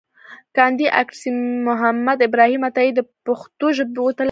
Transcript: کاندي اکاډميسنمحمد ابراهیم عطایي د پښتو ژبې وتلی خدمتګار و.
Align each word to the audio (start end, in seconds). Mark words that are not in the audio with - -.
کاندي 0.57 0.87
اکاډميسنمحمد 1.01 2.19
ابراهیم 2.27 2.61
عطایي 2.69 2.91
د 2.95 2.99
پښتو 3.25 3.65
ژبې 3.77 3.89
وتلی 3.91 4.05
خدمتګار 4.05 4.19
و. 4.19 4.19